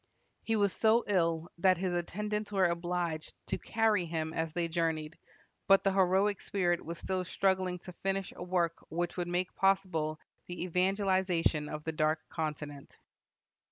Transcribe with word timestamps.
He 0.41 0.55
was 0.55 0.73
so 0.73 1.03
ill 1.05 1.47
that 1.59 1.77
his 1.77 1.95
attendants 1.95 2.51
were 2.51 2.65
obliged 2.65 3.35
to 3.49 3.59
carry 3.59 4.05
him 4.05 4.33
as 4.33 4.51
they 4.51 4.67
journeyed, 4.67 5.15
but 5.67 5.83
the 5.83 5.91
heroic 5.93 6.41
spirit 6.41 6.83
was 6.83 6.97
still 6.97 7.23
struggling 7.23 7.77
to 7.85 7.93
finish 8.01 8.33
a 8.35 8.41
work 8.43 8.83
which 8.89 9.15
would 9.15 9.27
make 9.27 9.53
possible 9.53 10.19
the 10.47 10.63
evangelization 10.63 11.69
of 11.69 11.83
the 11.83 11.91
Dark 11.91 12.19
Continent. 12.29 12.97